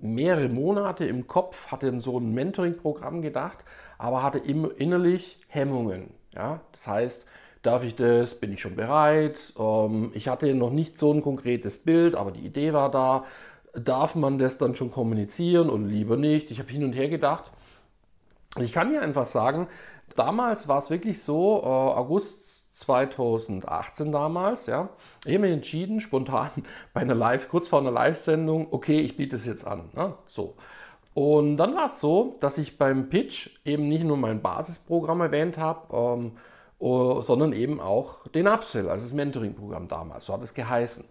mehrere 0.00 0.48
Monate 0.48 1.04
im 1.04 1.26
Kopf, 1.26 1.68
hatte 1.68 2.00
so 2.00 2.18
ein 2.18 2.32
Mentoring-Programm 2.32 3.22
gedacht, 3.22 3.64
aber 3.98 4.22
hatte 4.22 4.38
innerlich 4.38 5.38
Hemmungen. 5.48 6.10
Ja? 6.34 6.60
Das 6.72 6.86
heißt, 6.86 7.26
darf 7.62 7.84
ich 7.84 7.94
das, 7.96 8.34
bin 8.34 8.52
ich 8.52 8.60
schon 8.60 8.76
bereit? 8.76 9.52
Ähm, 9.58 10.10
ich 10.14 10.28
hatte 10.28 10.54
noch 10.54 10.70
nicht 10.70 10.96
so 10.96 11.12
ein 11.12 11.22
konkretes 11.22 11.78
Bild, 11.78 12.14
aber 12.14 12.30
die 12.30 12.46
Idee 12.46 12.72
war 12.72 12.90
da. 12.90 13.24
Darf 13.74 14.16
man 14.16 14.38
das 14.38 14.58
dann 14.58 14.74
schon 14.74 14.90
kommunizieren 14.90 15.70
oder 15.70 15.84
lieber 15.84 16.16
nicht? 16.16 16.50
Ich 16.50 16.58
habe 16.58 16.70
hin 16.70 16.82
und 16.82 16.92
her 16.92 17.08
gedacht. 17.08 17.52
Ich 18.58 18.72
kann 18.72 18.90
dir 18.90 19.00
einfach 19.00 19.26
sagen, 19.26 19.68
damals 20.16 20.66
war 20.66 20.78
es 20.78 20.90
wirklich 20.90 21.22
so, 21.22 21.60
äh, 21.62 21.66
August 21.66 22.59
2018 22.70 24.12
damals, 24.12 24.66
ja. 24.66 24.90
Ich 25.24 25.34
habe 25.34 25.40
mich 25.40 25.52
entschieden, 25.52 26.00
spontan 26.00 26.50
bei 26.92 27.00
einer 27.00 27.14
Live, 27.14 27.48
kurz 27.48 27.68
vor 27.68 27.80
einer 27.80 27.90
Live-Sendung, 27.90 28.68
okay, 28.70 29.00
ich 29.00 29.16
biete 29.16 29.36
es 29.36 29.44
jetzt 29.44 29.66
an. 29.66 29.90
Ne? 29.94 30.14
So. 30.26 30.54
Und 31.12 31.56
dann 31.56 31.74
war 31.74 31.86
es 31.86 32.00
so, 32.00 32.36
dass 32.40 32.56
ich 32.58 32.78
beim 32.78 33.08
Pitch 33.08 33.50
eben 33.64 33.88
nicht 33.88 34.04
nur 34.04 34.16
mein 34.16 34.40
Basisprogramm 34.40 35.20
erwähnt 35.20 35.58
habe, 35.58 35.94
ähm, 35.94 36.32
oh, 36.78 37.20
sondern 37.20 37.52
eben 37.52 37.80
auch 37.80 38.26
den 38.28 38.46
Upsell, 38.46 38.88
also 38.88 39.04
das 39.06 39.14
Mentoring-Programm 39.14 39.88
damals, 39.88 40.26
so 40.26 40.32
hat 40.32 40.42
es 40.42 40.54
geheißen. 40.54 41.04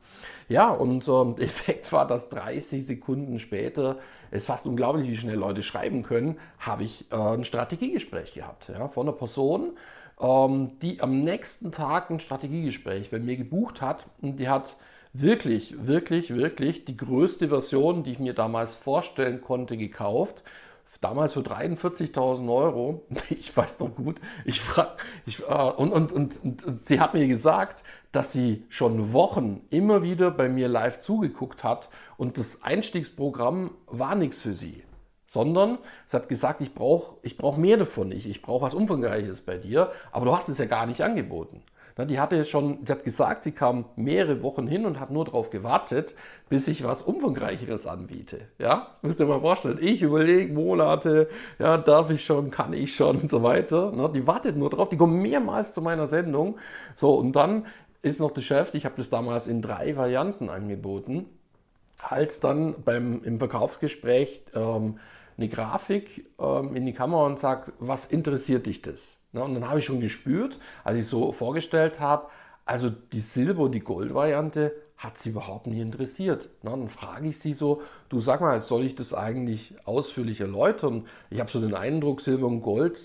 Ja, 0.47 0.69
und 0.69 1.07
ähm, 1.07 1.35
der 1.37 1.45
Effekt 1.45 1.91
war, 1.91 2.07
dass 2.07 2.29
30 2.29 2.85
Sekunden 2.85 3.39
später, 3.39 3.99
es 4.31 4.41
ist 4.41 4.47
fast 4.47 4.65
unglaublich, 4.65 5.09
wie 5.09 5.17
schnell 5.17 5.37
Leute 5.37 5.63
schreiben 5.63 6.03
können, 6.03 6.37
habe 6.59 6.83
ich 6.83 7.11
äh, 7.11 7.15
ein 7.15 7.43
Strategiegespräch 7.43 8.33
gehabt 8.33 8.69
ja, 8.69 8.87
von 8.87 9.07
einer 9.07 9.17
Person, 9.17 9.73
die 10.21 10.99
am 10.99 11.21
nächsten 11.21 11.71
Tag 11.71 12.09
ein 12.09 12.19
Strategiegespräch 12.19 13.09
bei 13.09 13.19
mir 13.19 13.37
gebucht 13.37 13.81
hat 13.81 14.05
und 14.21 14.37
die 14.37 14.49
hat 14.49 14.75
wirklich, 15.13 15.87
wirklich, 15.87 16.35
wirklich 16.35 16.83
die 16.85 16.97
größte 16.97 17.47
Version, 17.47 18.03
die 18.03 18.11
ich 18.11 18.19
mir 18.19 18.33
damals 18.33 18.73
vorstellen 18.75 19.41
konnte, 19.41 19.77
gekauft. 19.77 20.43
Damals 21.01 21.31
für 21.31 21.39
43.000 21.39 22.53
Euro. 22.53 23.05
Ich 23.29 23.55
weiß 23.55 23.79
noch 23.79 23.95
gut. 23.95 24.19
Ich 24.43 24.59
frag, 24.59 24.97
ich, 25.25 25.39
äh, 25.39 25.43
und, 25.53 25.93
und, 25.93 26.11
und, 26.11 26.43
und 26.43 26.61
sie 26.77 26.99
hat 26.99 27.13
mir 27.13 27.25
gesagt, 27.29 27.83
dass 28.11 28.33
sie 28.33 28.65
schon 28.67 29.13
Wochen 29.13 29.61
immer 29.69 30.03
wieder 30.03 30.29
bei 30.31 30.49
mir 30.49 30.67
live 30.67 30.99
zugeguckt 30.99 31.63
hat 31.63 31.89
und 32.17 32.37
das 32.37 32.63
Einstiegsprogramm 32.63 33.71
war 33.87 34.15
nichts 34.15 34.41
für 34.41 34.53
sie 34.53 34.83
sondern 35.29 35.77
es 36.07 36.13
hat 36.15 36.27
gesagt, 36.27 36.59
ich 36.59 36.73
brauche 36.73 37.17
ich 37.21 37.37
brauch 37.37 37.55
mehr 37.55 37.77
davon, 37.77 38.11
ich, 38.11 38.27
ich 38.27 38.41
brauche 38.41 38.63
was 38.63 38.73
Umfangreiches 38.73 39.41
bei 39.41 39.57
dir, 39.57 39.91
aber 40.11 40.25
du 40.25 40.35
hast 40.35 40.49
es 40.49 40.57
ja 40.57 40.65
gar 40.65 40.87
nicht 40.87 41.01
angeboten. 41.01 41.61
Die 42.07 42.17
hatte 42.17 42.45
schon, 42.45 42.79
sie 42.85 42.93
hat 42.93 43.03
gesagt, 43.03 43.43
sie 43.43 43.51
kam 43.51 43.83
mehrere 43.97 44.41
Wochen 44.41 44.67
hin 44.67 44.85
und 44.85 45.01
hat 45.01 45.11
nur 45.11 45.25
darauf 45.25 45.49
gewartet, 45.49 46.13
bis 46.47 46.69
ich 46.69 46.85
was 46.85 47.01
Umfangreicheres 47.01 47.85
anbiete. 47.87 48.39
Ja, 48.57 48.87
das 48.93 49.03
müsst 49.03 49.19
ihr 49.19 49.25
mal 49.25 49.41
vorstellen. 49.41 49.79
Ich 49.81 50.01
überlege 50.01 50.53
Monate, 50.53 51.27
ja, 51.59 51.77
darf 51.77 52.09
ich 52.09 52.23
schon, 52.23 52.51
kann 52.51 52.71
ich 52.71 52.95
schon 52.95 53.17
und 53.17 53.29
so 53.29 53.43
weiter. 53.43 53.91
Die 54.15 54.25
wartet 54.25 54.55
nur 54.55 54.69
drauf, 54.69 54.87
die 54.87 54.95
kommt 54.95 55.15
mehrmals 55.15 55.73
zu 55.73 55.81
meiner 55.81 56.07
Sendung. 56.07 56.57
So, 56.95 57.15
und 57.15 57.33
dann 57.33 57.65
ist 58.01 58.21
noch 58.21 58.31
das 58.31 58.45
Chef, 58.45 58.73
ich 58.75 58.85
habe 58.85 58.95
das 58.95 59.09
damals 59.09 59.47
in 59.47 59.61
drei 59.61 59.97
Varianten 59.97 60.49
angeboten, 60.49 61.25
halt 62.01 62.41
dann 62.45 62.75
beim, 62.81 63.23
im 63.25 63.39
Verkaufsgespräch 63.39 64.43
ähm, 64.55 64.99
eine 65.39 65.49
Grafik 65.49 66.25
ähm, 66.39 66.75
in 66.75 66.85
die 66.85 66.93
Kamera 66.93 67.25
und 67.25 67.39
sagt, 67.39 67.71
was 67.79 68.05
interessiert 68.05 68.65
dich 68.65 68.81
das? 68.81 69.17
Na, 69.31 69.43
und 69.43 69.53
dann 69.53 69.69
habe 69.69 69.79
ich 69.79 69.85
schon 69.85 70.01
gespürt, 70.01 70.59
als 70.83 70.97
ich 70.97 71.05
so 71.05 71.31
vorgestellt 71.31 71.99
habe, 71.99 72.27
also 72.65 72.89
die 72.89 73.21
Silber- 73.21 73.63
und 73.63 73.71
die 73.71 73.79
Gold-Variante 73.79 74.73
hat 74.97 75.17
sie 75.17 75.29
überhaupt 75.29 75.67
nicht 75.67 75.79
interessiert. 75.79 76.49
Na, 76.61 76.71
dann 76.71 76.89
frage 76.89 77.29
ich 77.29 77.39
sie 77.39 77.53
so, 77.53 77.81
du 78.09 78.19
sag 78.19 78.41
mal, 78.41 78.59
soll 78.59 78.83
ich 78.83 78.95
das 78.95 79.13
eigentlich 79.13 79.73
ausführlich 79.85 80.41
erläutern? 80.41 81.07
Ich 81.29 81.39
habe 81.39 81.49
so 81.49 81.61
den 81.61 81.73
Eindruck, 81.73 82.21
Silber 82.21 82.47
und 82.47 82.61
Gold, 82.61 82.99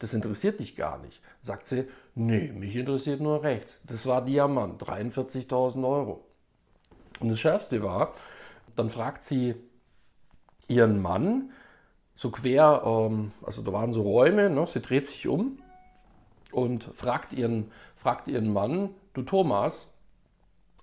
das 0.00 0.12
interessiert 0.12 0.60
dich 0.60 0.76
gar 0.76 0.98
nicht. 0.98 1.20
Sagt 1.42 1.66
sie, 1.66 1.88
nee, 2.14 2.52
mich 2.52 2.76
interessiert 2.76 3.20
nur 3.20 3.42
rechts. 3.42 3.82
Das 3.86 4.06
war 4.06 4.24
Diamant, 4.24 4.82
43.000 4.82 5.88
Euro. 5.88 6.24
Und 7.20 7.30
das 7.30 7.40
Schärfste 7.40 7.82
war, 7.82 8.14
dann 8.76 8.90
fragt 8.90 9.24
sie 9.24 9.54
ihren 10.68 11.00
Mann, 11.00 11.50
so 12.20 12.30
quer, 12.30 12.82
ähm, 12.84 13.32
also 13.40 13.62
da 13.62 13.72
waren 13.72 13.94
so 13.94 14.02
Räume, 14.02 14.50
ne? 14.50 14.66
sie 14.66 14.82
dreht 14.82 15.06
sich 15.06 15.26
um 15.26 15.58
und 16.52 16.84
fragt 16.84 17.32
ihren, 17.32 17.72
fragt 17.96 18.28
ihren 18.28 18.52
Mann, 18.52 18.90
du 19.14 19.22
Thomas, 19.22 19.90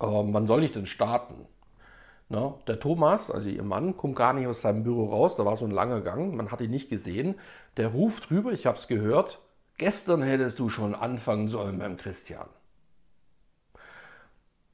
äh, 0.00 0.06
wann 0.06 0.46
soll 0.46 0.64
ich 0.64 0.72
denn 0.72 0.86
starten? 0.86 1.46
Ne? 2.28 2.54
Der 2.66 2.80
Thomas, 2.80 3.30
also 3.30 3.48
ihr 3.48 3.62
Mann, 3.62 3.96
kommt 3.96 4.16
gar 4.16 4.32
nicht 4.32 4.48
aus 4.48 4.62
seinem 4.62 4.82
Büro 4.82 5.10
raus, 5.10 5.36
da 5.36 5.44
war 5.44 5.56
so 5.56 5.64
ein 5.64 5.70
langer 5.70 6.00
Gang, 6.00 6.34
man 6.34 6.50
hat 6.50 6.60
ihn 6.60 6.72
nicht 6.72 6.90
gesehen. 6.90 7.36
Der 7.76 7.92
ruft 7.92 8.30
drüber, 8.30 8.50
ich 8.50 8.66
habe 8.66 8.76
es 8.76 8.88
gehört, 8.88 9.40
gestern 9.76 10.22
hättest 10.22 10.58
du 10.58 10.68
schon 10.68 10.92
anfangen 10.92 11.46
sollen 11.46 11.78
beim 11.78 11.98
Christian. 11.98 12.48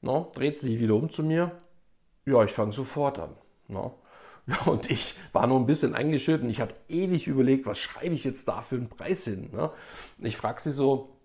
Ne? 0.01 0.25
Dreht 0.33 0.55
sie 0.55 0.65
sich 0.65 0.79
wieder 0.79 0.95
um 0.95 1.11
zu 1.11 1.21
mir, 1.21 1.51
ja, 2.25 2.43
ich 2.43 2.53
fange 2.53 2.71
sofort 2.71 3.19
an. 3.19 3.35
Ne? 3.67 3.91
Und 4.65 4.91
ich 4.91 5.15
war 5.33 5.47
nur 5.47 5.59
ein 5.59 5.65
bisschen 5.65 5.95
eingeschüttet 5.95 6.43
und 6.43 6.49
ich 6.49 6.61
hatte 6.61 6.75
ewig 6.87 7.27
überlegt, 7.27 7.65
was 7.65 7.79
schreibe 7.79 8.13
ich 8.13 8.23
jetzt 8.23 8.47
da 8.47 8.61
für 8.61 8.75
einen 8.75 8.89
Preis 8.89 9.23
hin. 9.23 9.49
Ne? 9.51 9.71
Ich 10.19 10.37
frage 10.37 10.61
sie 10.61 10.71
so, 10.71 11.15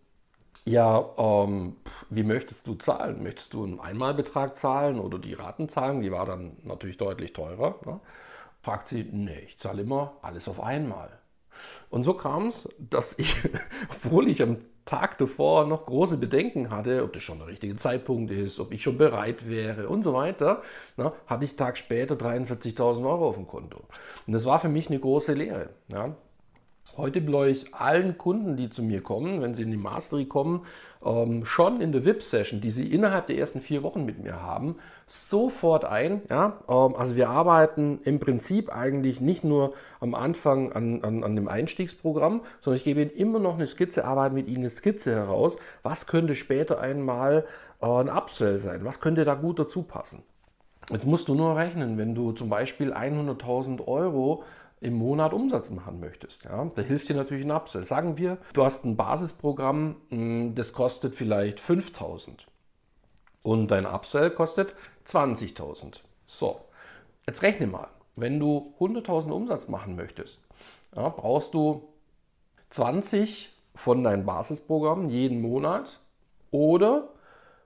ja, 0.65 1.05
ähm, 1.19 1.77
wie 2.09 2.23
möchtest 2.23 2.67
du 2.67 2.75
zahlen? 2.75 3.23
Möchtest 3.23 3.53
du 3.53 3.65
einen 3.65 3.81
Einmalbetrag 3.81 4.57
zahlen 4.57 4.99
oder 4.99 5.19
die 5.19 5.35
Raten 5.35 5.69
zahlen? 5.69 6.01
Die 6.01 6.13
war 6.13 6.27
dann 6.27 6.57
natürlich 6.65 6.97
deutlich 6.97 7.33
teurer. 7.33 7.79
Ne? 7.85 8.01
Fragt 8.63 8.89
sie, 8.89 9.05
nee, 9.05 9.41
ich 9.47 9.59
zahle 9.59 9.83
immer 9.83 10.15
alles 10.23 10.49
auf 10.49 10.61
einmal. 10.61 11.19
Und 11.91 12.05
so 12.05 12.15
kam 12.15 12.49
es, 12.49 12.69
dass 12.79 13.19
ich, 13.19 13.35
obwohl 13.91 14.29
ich 14.29 14.43
am 14.43 14.59
Tag 14.91 15.19
davor 15.19 15.67
noch 15.67 15.87
große 15.87 16.17
Bedenken 16.17 16.71
hatte, 16.71 17.05
ob 17.05 17.13
das 17.13 17.23
schon 17.23 17.39
der 17.39 17.47
richtige 17.47 17.77
Zeitpunkt 17.77 18.33
ist, 18.33 18.59
ob 18.59 18.73
ich 18.73 18.83
schon 18.83 18.99
bereit 18.99 19.49
wäre 19.49 19.89
und 19.89 20.03
so 20.03 20.15
weiter, 20.15 20.63
na, 20.97 21.13
hatte 21.29 21.45
ich 21.45 21.55
Tag 21.55 21.79
später 21.79 22.17
43.000 22.17 23.09
Euro 23.09 23.29
auf 23.29 23.37
dem 23.37 23.47
Konto. 23.47 23.85
Und 24.27 24.33
das 24.33 24.47
war 24.47 24.59
für 24.59 24.69
mich 24.69 24.89
eine 24.89 24.99
große 24.99 25.33
Lehre. 25.35 25.71
Ja. 25.93 26.17
Heute 26.97 27.21
bläue 27.21 27.51
ich 27.51 27.75
allen 27.75 28.19
Kunden, 28.19 28.57
die 28.57 28.69
zu 28.69 28.83
mir 28.83 29.01
kommen, 29.03 29.41
wenn 29.41 29.55
sie 29.55 29.63
in 29.63 29.71
die 29.71 29.77
Mastery 29.77 30.25
kommen, 30.25 30.67
ähm, 31.05 31.45
schon 31.45 31.81
in 31.81 31.93
der 31.93 32.05
VIP-Session, 32.05 32.61
die 32.61 32.71
sie 32.71 32.93
innerhalb 32.93 33.29
der 33.29 33.39
ersten 33.39 33.61
vier 33.61 33.83
Wochen 33.83 34.05
mit 34.05 34.23
mir 34.23 34.43
haben, 34.43 34.77
sofort 35.07 35.85
ein. 35.85 36.23
Ja? 36.29 36.59
Ähm, 36.69 36.97
also 36.97 37.17
wir 37.17 37.31
arbeiten 37.31 38.01
im 38.05 38.19
Prinzip 38.19 38.75
eigentlich 38.75 39.21
nicht 39.21 39.45
nur 39.45 39.75
am 40.01 40.15
Anfang 40.15 40.73
an, 40.73 41.03
an, 41.03 41.23
an 41.23 41.37
dem 41.37 41.49
Einstiegsprogramm, 41.49 42.43
sondern 42.61 42.77
ich 42.77 42.85
gebe 42.85 43.03
ihnen 43.03 43.11
immer 43.11 43.39
noch 43.39 43.55
eine 43.55 43.67
Skizze, 43.67 44.05
arbeite 44.05 44.35
mit 44.35 44.49
ihnen 44.49 44.59
eine 44.59 44.71
Skizze 44.71 45.15
heraus. 45.15 45.57
Was 45.83 46.07
könnte 46.07 46.35
später 46.35 46.81
einmal 46.81 47.47
äh, 47.81 47.87
ein 47.87 48.09
Upsell 48.09 48.59
sein? 48.59 48.85
Was 48.85 49.01
könnte 49.01 49.25
da 49.25 49.35
gut 49.35 49.59
dazu 49.59 49.83
passen? 49.85 50.25
Jetzt 50.91 51.07
musst 51.07 51.29
du 51.29 51.35
nur 51.35 51.57
rechnen, 51.57 51.99
wenn 51.99 52.17
du 52.17 52.33
zum 52.33 52.49
Beispiel 52.49 52.93
100.000 52.93 53.87
Euro 53.87 54.43
im 54.81 54.95
Monat 54.95 55.33
Umsatz 55.33 55.71
machen 55.71 56.01
möchtest. 56.01 56.45
Ja? 56.45 56.71
Da 56.75 56.83
hilft 56.83 57.09
dir 57.09 57.17
natürlich 57.17 57.45
ein 57.45 57.51
Upsell. 57.51 57.85
Sagen 57.85 58.17
wir, 58.17 58.39
du 58.55 58.65
hast 58.65 58.85
ein 58.85 58.97
Basisprogramm, 58.97 59.97
hm, 60.09 60.55
das 60.55 60.73
kostet 60.73 61.15
vielleicht 61.15 61.61
5000 61.61 62.47
und 63.43 63.71
dein 63.71 63.87
Upsell 63.87 64.31
kostet 64.31 64.75
20.000. 65.07 66.01
So, 66.27 66.61
jetzt 67.27 67.43
rechne 67.43 67.67
mal. 67.67 67.89
Wenn 68.17 68.39
du 68.39 68.75
100.000 68.79 69.31
Umsatz 69.31 69.69
machen 69.69 69.97
möchtest, 69.97 70.39
ja, 70.95 71.09
brauchst 71.09 71.55
du 71.55 71.89
20 72.71 73.51
von 73.75 74.03
deinem 74.05 74.27
Basisprogramm 74.27 75.09
jeden 75.09 75.41
Monat 75.41 76.01
oder 76.51 77.09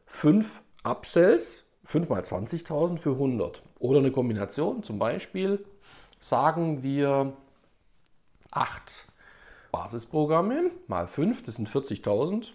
5 0.06 0.62
Upsells, 0.84 1.64
5 1.84 2.08
mal 2.08 2.22
20.000 2.22 2.98
für 2.98 3.12
100. 3.12 3.62
Oder 3.78 3.98
eine 3.98 4.12
Kombination, 4.12 4.82
zum 4.82 4.98
Beispiel 4.98 5.64
sagen 6.28 6.82
wir 6.82 7.32
8 8.50 9.06
Basisprogramme 9.72 10.70
mal 10.86 11.06
5, 11.06 11.42
das 11.42 11.56
sind 11.56 11.68
40.000. 11.68 12.48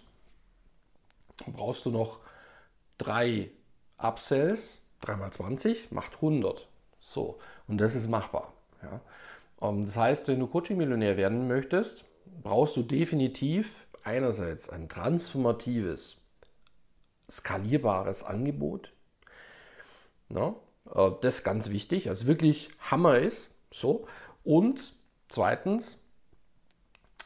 Dann 1.38 1.54
brauchst 1.54 1.86
du 1.86 1.92
noch 1.92 2.20
3 2.98 3.50
Upsells, 3.98 4.82
3 5.02 5.16
mal 5.18 5.32
20 5.32 5.92
macht 5.92 6.16
100. 6.16 6.68
So, 7.00 7.40
und 7.68 7.80
das 7.80 7.96
ist 7.96 8.10
machbar. 8.10 8.54
Ja. 8.82 9.02
Ähm, 9.62 9.86
das 9.86 9.96
heißt, 9.96 10.28
wenn 10.28 10.40
du 10.40 10.48
Coaching-Millionär 10.48 11.18
werden 11.18 11.48
möchtest, 11.48 12.06
brauchst 12.42 12.76
du 12.76 12.84
definitiv 12.84 13.86
einerseits 14.04 14.70
ein 14.70 14.90
transformatives, 14.90 16.18
skalierbares 17.30 18.24
Angebot. 18.24 18.92
Ja, 20.30 20.56
äh, 20.94 21.12
das 21.22 21.40
ist 21.40 21.44
ganz 21.44 21.70
wichtig, 21.70 22.10
also 22.10 22.28
wirklich 22.28 22.70
Hammer 22.80 23.18
ist. 23.18 23.54
So. 23.72 24.08
Und 24.44 24.94
zweitens, 25.28 26.00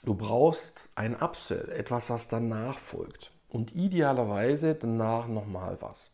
du 0.04 0.16
brauchst 0.16 0.92
ein 0.96 1.16
Upsell, 1.22 1.70
etwas, 1.72 2.10
was 2.10 2.28
danach 2.28 2.80
folgt. 2.80 3.32
Und 3.50 3.76
idealerweise 3.76 4.76
danach 4.76 5.28
nochmal 5.28 5.78
was. 5.80 6.12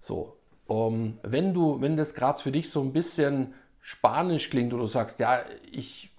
So, 0.00 0.36
um, 0.66 1.18
wenn 1.22 1.54
du, 1.54 1.80
wenn 1.80 1.96
das 1.96 2.14
gerade 2.14 2.40
für 2.40 2.52
dich 2.52 2.70
so 2.70 2.80
ein 2.80 2.92
bisschen 2.92 3.54
spanisch 3.80 4.50
klingt 4.50 4.72
oder 4.72 4.82
du 4.82 4.88
sagst, 4.88 5.18
ja, 5.18 5.40
ich, 5.70 6.10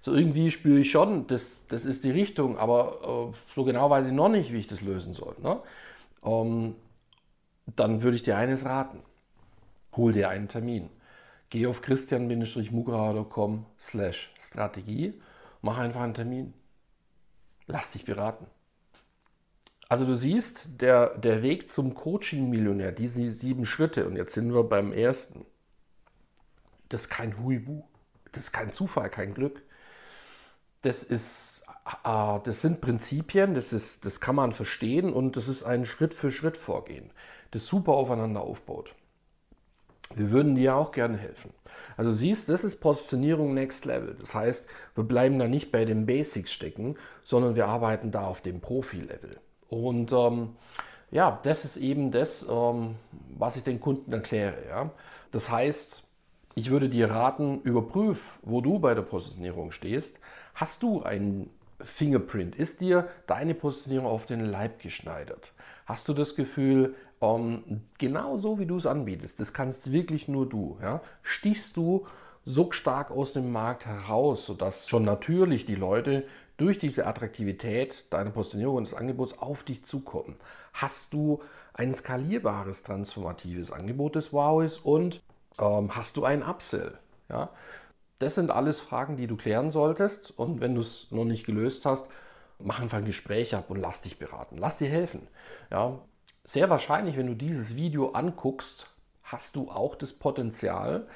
so 0.00 0.12
irgendwie 0.12 0.50
spüre 0.50 0.80
ich 0.80 0.90
schon, 0.90 1.26
das, 1.28 1.66
das 1.68 1.84
ist 1.84 2.04
die 2.04 2.10
Richtung, 2.10 2.58
aber 2.58 3.32
äh, 3.32 3.54
so 3.54 3.64
genau 3.64 3.90
weiß 3.90 4.06
ich 4.06 4.12
noch 4.12 4.28
nicht, 4.28 4.52
wie 4.52 4.58
ich 4.58 4.66
das 4.66 4.80
lösen 4.80 5.12
soll. 5.12 5.36
Ne? 5.40 5.60
Ähm, 6.24 6.74
dann 7.76 8.02
würde 8.02 8.16
ich 8.16 8.24
dir 8.24 8.36
eines 8.36 8.64
raten. 8.64 9.00
Hol 9.96 10.12
dir 10.12 10.28
einen 10.28 10.48
Termin. 10.48 10.90
Geh 11.52 11.66
auf 11.66 11.82
christian-mugrauer.com 11.82 13.66
slash 13.78 14.32
Strategie, 14.40 15.20
mach 15.60 15.76
einfach 15.76 16.00
einen 16.00 16.14
Termin. 16.14 16.54
Lass 17.66 17.90
dich 17.90 18.06
beraten. 18.06 18.46
Also 19.86 20.06
du 20.06 20.14
siehst, 20.14 20.80
der, 20.80 21.18
der 21.18 21.42
Weg 21.42 21.68
zum 21.68 21.92
Coaching-Millionär, 21.92 22.90
diese 22.90 23.30
sieben 23.30 23.66
Schritte, 23.66 24.06
und 24.06 24.16
jetzt 24.16 24.32
sind 24.32 24.54
wir 24.54 24.64
beim 24.64 24.94
ersten, 24.94 25.44
das 26.88 27.02
ist 27.02 27.10
kein 27.10 27.44
Huibu, 27.44 27.82
das 28.32 28.44
ist 28.44 28.52
kein 28.52 28.72
Zufall, 28.72 29.10
kein 29.10 29.34
Glück. 29.34 29.60
Das, 30.80 31.02
ist, 31.02 31.64
äh, 32.02 32.38
das 32.44 32.62
sind 32.62 32.80
Prinzipien, 32.80 33.52
das, 33.52 33.74
ist, 33.74 34.06
das 34.06 34.22
kann 34.22 34.36
man 34.36 34.52
verstehen 34.52 35.12
und 35.12 35.36
das 35.36 35.48
ist 35.48 35.64
ein 35.64 35.84
Schritt-für-Schritt-Vorgehen, 35.84 37.10
das 37.50 37.66
super 37.66 37.92
aufeinander 37.92 38.40
aufbaut. 38.40 38.94
Wir 40.14 40.30
würden 40.30 40.54
dir 40.54 40.76
auch 40.76 40.92
gerne 40.92 41.16
helfen. 41.16 41.52
Also 41.96 42.12
siehst, 42.12 42.48
das 42.48 42.64
ist 42.64 42.80
Positionierung 42.80 43.54
Next 43.54 43.84
Level. 43.84 44.16
Das 44.18 44.34
heißt, 44.34 44.68
wir 44.94 45.04
bleiben 45.04 45.38
da 45.38 45.48
nicht 45.48 45.72
bei 45.72 45.84
den 45.84 46.06
Basics 46.06 46.52
stecken, 46.52 46.96
sondern 47.22 47.54
wir 47.54 47.66
arbeiten 47.66 48.10
da 48.10 48.26
auf 48.26 48.40
dem 48.40 48.60
Profi-Level. 48.60 49.38
Und 49.68 50.12
ähm, 50.12 50.56
ja, 51.10 51.40
das 51.42 51.64
ist 51.64 51.76
eben 51.76 52.10
das, 52.10 52.46
ähm, 52.48 52.96
was 53.36 53.56
ich 53.56 53.64
den 53.64 53.80
Kunden 53.80 54.12
erkläre. 54.12 54.56
Ja? 54.68 54.90
Das 55.30 55.50
heißt, 55.50 56.04
ich 56.54 56.70
würde 56.70 56.88
dir 56.88 57.10
raten, 57.10 57.60
überprüf, 57.62 58.38
wo 58.42 58.60
du 58.60 58.78
bei 58.78 58.94
der 58.94 59.02
Positionierung 59.02 59.72
stehst. 59.72 60.20
Hast 60.54 60.82
du 60.82 61.02
einen 61.02 61.50
Fingerprint? 61.80 62.54
Ist 62.56 62.80
dir 62.80 63.08
deine 63.26 63.54
Positionierung 63.54 64.06
auf 64.06 64.26
den 64.26 64.44
Leib 64.44 64.80
geschneidert? 64.80 65.52
Hast 65.86 66.08
du 66.08 66.14
das 66.14 66.36
Gefühl, 66.36 66.94
ähm, 67.22 67.82
genau 67.98 68.36
so 68.36 68.58
wie 68.58 68.66
du 68.66 68.76
es 68.76 68.86
anbietest, 68.86 69.40
das 69.40 69.54
kannst 69.54 69.92
wirklich 69.92 70.28
nur 70.28 70.46
du. 70.48 70.78
Ja? 70.82 71.00
Stichst 71.22 71.76
du 71.76 72.06
so 72.44 72.72
stark 72.72 73.10
aus 73.10 73.32
dem 73.32 73.52
Markt 73.52 73.86
heraus, 73.86 74.44
sodass 74.44 74.88
schon 74.88 75.04
natürlich 75.04 75.64
die 75.64 75.76
Leute 75.76 76.24
durch 76.56 76.78
diese 76.78 77.06
Attraktivität 77.06 78.12
deiner 78.12 78.30
Positionierung 78.30 78.76
und 78.76 78.84
des 78.84 78.94
Angebots 78.94 79.38
auf 79.38 79.62
dich 79.62 79.84
zukommen? 79.84 80.36
Hast 80.72 81.12
du 81.14 81.40
ein 81.74 81.94
skalierbares, 81.94 82.82
transformatives 82.82 83.70
Angebot, 83.70 84.16
das 84.16 84.32
wow 84.32 84.62
ist 84.62 84.84
und 84.84 85.22
ähm, 85.58 85.94
hast 85.94 86.16
du 86.16 86.24
ein 86.24 86.42
Upsell? 86.42 86.98
Ja? 87.28 87.50
Das 88.18 88.34
sind 88.34 88.50
alles 88.50 88.80
Fragen, 88.80 89.16
die 89.16 89.28
du 89.28 89.36
klären 89.36 89.70
solltest 89.70 90.36
und 90.36 90.60
wenn 90.60 90.74
du 90.74 90.80
es 90.80 91.06
noch 91.10 91.24
nicht 91.24 91.46
gelöst 91.46 91.86
hast, 91.86 92.08
mach 92.58 92.80
einfach 92.80 92.98
ein 92.98 93.04
Gespräch 93.04 93.54
ab 93.54 93.70
und 93.70 93.80
lass 93.80 94.02
dich 94.02 94.18
beraten, 94.18 94.58
lass 94.58 94.78
dir 94.78 94.88
helfen. 94.88 95.28
Ja? 95.70 96.00
Sehr 96.52 96.68
wahrscheinlich, 96.68 97.16
wenn 97.16 97.28
du 97.28 97.34
dieses 97.34 97.76
Video 97.76 98.10
anguckst, 98.10 98.86
hast 99.22 99.56
du 99.56 99.70
auch 99.70 99.94
das 99.94 100.12
Potenzial, 100.12 101.06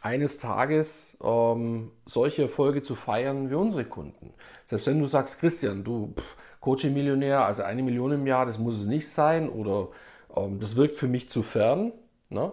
eines 0.00 0.38
Tages 0.38 1.16
ähm, 1.20 1.90
solche 2.06 2.42
Erfolge 2.42 2.80
zu 2.84 2.94
feiern 2.94 3.50
wie 3.50 3.56
unsere 3.56 3.84
Kunden. 3.84 4.32
Selbst 4.66 4.86
wenn 4.86 5.00
du 5.00 5.06
sagst, 5.06 5.40
Christian, 5.40 5.82
du 5.82 6.14
Coaching-Millionär, 6.60 7.44
also 7.44 7.64
eine 7.64 7.82
Million 7.82 8.12
im 8.12 8.28
Jahr, 8.28 8.46
das 8.46 8.60
muss 8.60 8.78
es 8.78 8.86
nicht 8.86 9.08
sein 9.08 9.48
oder 9.48 9.88
ähm, 10.36 10.60
das 10.60 10.76
wirkt 10.76 10.94
für 10.94 11.08
mich 11.08 11.28
zu 11.28 11.42
fern. 11.42 11.90
Ne? 12.28 12.52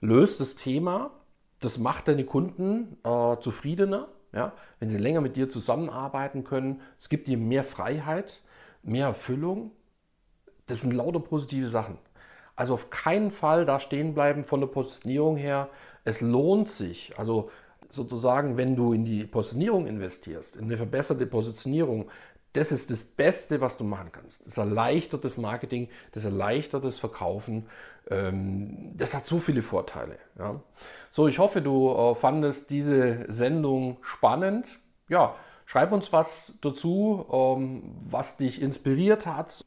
Löst 0.00 0.40
das 0.40 0.54
Thema, 0.54 1.10
das 1.58 1.76
macht 1.76 2.06
deine 2.06 2.24
Kunden 2.24 2.98
äh, 3.02 3.36
zufriedener, 3.40 4.06
ja? 4.32 4.52
wenn 4.78 4.90
sie 4.90 4.98
länger 4.98 5.22
mit 5.22 5.34
dir 5.34 5.50
zusammenarbeiten 5.50 6.44
können. 6.44 6.82
Es 7.00 7.08
gibt 7.08 7.26
dir 7.26 7.36
mehr 7.36 7.64
Freiheit, 7.64 8.42
mehr 8.84 9.08
Erfüllung. 9.08 9.72
Das 10.68 10.82
sind 10.82 10.92
lauter 10.92 11.20
positive 11.20 11.68
Sachen. 11.68 11.98
Also 12.56 12.74
auf 12.74 12.90
keinen 12.90 13.30
Fall 13.30 13.66
da 13.66 13.80
stehen 13.80 14.14
bleiben 14.14 14.44
von 14.44 14.60
der 14.60 14.68
Positionierung 14.68 15.36
her. 15.36 15.68
Es 16.04 16.20
lohnt 16.20 16.68
sich. 16.70 17.12
Also 17.16 17.50
sozusagen, 17.90 18.56
wenn 18.56 18.76
du 18.76 18.92
in 18.92 19.04
die 19.04 19.24
Positionierung 19.24 19.86
investierst, 19.86 20.56
in 20.56 20.64
eine 20.64 20.76
verbesserte 20.76 21.26
Positionierung, 21.26 22.10
das 22.52 22.72
ist 22.72 22.90
das 22.90 23.04
Beste, 23.04 23.60
was 23.60 23.76
du 23.76 23.84
machen 23.84 24.10
kannst. 24.10 24.46
Das 24.46 24.56
erleichtert 24.56 25.24
das 25.24 25.36
Marketing, 25.36 25.88
das 26.12 26.24
erleichtert 26.24 26.84
das 26.84 26.98
Verkaufen. 26.98 27.66
Ähm, 28.10 28.92
das 28.96 29.14
hat 29.14 29.26
so 29.26 29.38
viele 29.38 29.62
Vorteile. 29.62 30.16
Ja. 30.38 30.60
So, 31.10 31.28
ich 31.28 31.38
hoffe, 31.38 31.60
du 31.60 31.90
äh, 31.90 32.14
fandest 32.14 32.70
diese 32.70 33.30
Sendung 33.30 33.98
spannend. 34.02 34.78
Ja, 35.08 35.34
schreib 35.66 35.92
uns 35.92 36.12
was 36.12 36.54
dazu, 36.60 37.26
ähm, 37.30 37.82
was 38.08 38.36
dich 38.36 38.60
inspiriert 38.60 39.26
hat. 39.26 39.64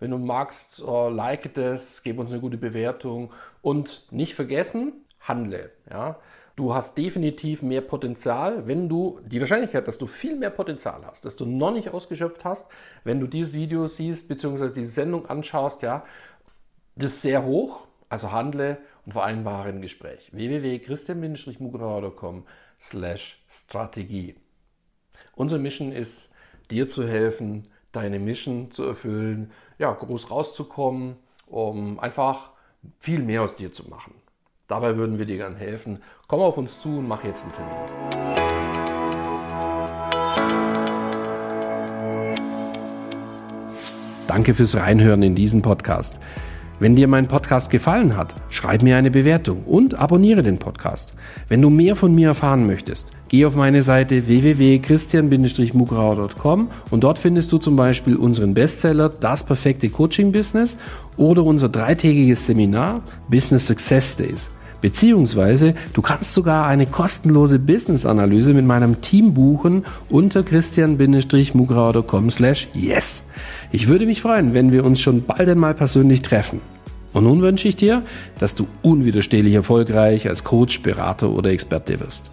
Wenn 0.00 0.10
du 0.10 0.18
magst, 0.18 0.80
äh, 0.80 1.08
like 1.08 1.54
das, 1.54 2.02
gib 2.02 2.18
uns 2.18 2.30
eine 2.30 2.40
gute 2.40 2.56
Bewertung 2.56 3.32
und 3.62 4.06
nicht 4.10 4.34
vergessen, 4.34 4.92
handle. 5.20 5.70
Ja? 5.90 6.18
Du 6.56 6.72
hast 6.72 6.96
definitiv 6.96 7.62
mehr 7.62 7.80
Potenzial, 7.80 8.68
wenn 8.68 8.88
du 8.88 9.18
die 9.24 9.40
Wahrscheinlichkeit, 9.40 9.88
dass 9.88 9.98
du 9.98 10.06
viel 10.06 10.36
mehr 10.36 10.50
Potenzial 10.50 11.04
hast, 11.04 11.24
dass 11.24 11.34
du 11.34 11.46
noch 11.46 11.72
nicht 11.72 11.90
ausgeschöpft 11.90 12.44
hast, 12.44 12.70
wenn 13.02 13.18
du 13.18 13.26
dieses 13.26 13.54
Video 13.54 13.88
siehst 13.88 14.28
bzw. 14.28 14.72
diese 14.72 14.92
Sendung 14.92 15.26
anschaust, 15.26 15.82
ja, 15.82 16.04
das 16.94 17.14
ist 17.14 17.22
sehr 17.22 17.44
hoch. 17.44 17.88
Also 18.08 18.30
handle 18.30 18.78
und 19.06 19.12
vereinbare 19.12 19.70
ein 19.70 19.82
Gespräch. 19.82 20.30
www.christian-mugrauer.com 20.32 22.44
slash 22.80 23.42
Strategie. 23.50 24.36
Unsere 25.34 25.60
Mission 25.60 25.90
ist, 25.90 26.32
dir 26.70 26.88
zu 26.88 27.08
helfen, 27.08 27.66
deine 27.94 28.18
Mission 28.18 28.70
zu 28.70 28.84
erfüllen, 28.84 29.50
ja, 29.78 29.92
groß 29.92 30.30
rauszukommen, 30.30 31.16
um 31.46 31.98
einfach 32.00 32.50
viel 32.98 33.22
mehr 33.22 33.42
aus 33.42 33.56
dir 33.56 33.72
zu 33.72 33.88
machen. 33.88 34.14
Dabei 34.66 34.96
würden 34.96 35.18
wir 35.18 35.26
dir 35.26 35.36
gern 35.36 35.56
helfen. 35.56 36.02
Komm 36.26 36.40
auf 36.40 36.56
uns 36.56 36.80
zu 36.80 36.98
und 36.98 37.08
mach 37.08 37.22
jetzt 37.24 37.44
einen 37.44 37.52
Termin. 37.52 38.34
Danke 44.26 44.54
fürs 44.54 44.74
Reinhören 44.74 45.22
in 45.22 45.34
diesen 45.34 45.62
Podcast. 45.62 46.18
Wenn 46.80 46.96
dir 46.96 47.06
mein 47.06 47.28
Podcast 47.28 47.70
gefallen 47.70 48.16
hat, 48.16 48.34
schreib 48.48 48.82
mir 48.82 48.96
eine 48.96 49.10
Bewertung 49.10 49.64
und 49.64 49.94
abonniere 49.94 50.42
den 50.42 50.58
Podcast. 50.58 51.14
Wenn 51.48 51.62
du 51.62 51.70
mehr 51.70 51.94
von 51.94 52.12
mir 52.14 52.28
erfahren 52.28 52.66
möchtest, 52.66 53.12
geh 53.34 53.44
auf 53.46 53.56
meine 53.56 53.82
Seite 53.82 54.28
www.christian-mugrauer.com 54.28 56.70
und 56.90 57.02
dort 57.02 57.18
findest 57.18 57.50
du 57.50 57.58
zum 57.58 57.74
Beispiel 57.74 58.14
unseren 58.14 58.54
Bestseller 58.54 59.08
Das 59.08 59.44
perfekte 59.44 59.88
Coaching 59.88 60.30
Business 60.30 60.78
oder 61.16 61.42
unser 61.42 61.68
dreitägiges 61.68 62.46
Seminar 62.46 63.02
Business 63.28 63.66
Success 63.66 64.16
Days. 64.16 64.52
Beziehungsweise 64.80 65.74
du 65.94 66.00
kannst 66.00 66.32
sogar 66.32 66.68
eine 66.68 66.86
kostenlose 66.86 67.58
Business-Analyse 67.58 68.54
mit 68.54 68.66
meinem 68.66 69.00
Team 69.00 69.34
buchen 69.34 69.84
unter 70.08 70.44
christian-mugrauer.com 70.44 72.30
slash 72.30 72.68
yes. 72.72 73.26
Ich 73.72 73.88
würde 73.88 74.06
mich 74.06 74.22
freuen, 74.22 74.54
wenn 74.54 74.70
wir 74.70 74.84
uns 74.84 75.00
schon 75.00 75.24
bald 75.24 75.48
einmal 75.48 75.74
persönlich 75.74 76.22
treffen. 76.22 76.60
Und 77.12 77.24
nun 77.24 77.42
wünsche 77.42 77.66
ich 77.66 77.74
dir, 77.74 78.04
dass 78.38 78.54
du 78.54 78.68
unwiderstehlich 78.82 79.54
erfolgreich 79.54 80.28
als 80.28 80.44
Coach, 80.44 80.82
Berater 80.82 81.30
oder 81.30 81.50
Experte 81.50 81.98
wirst. 81.98 82.30